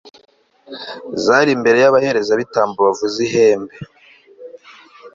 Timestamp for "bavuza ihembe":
2.87-3.75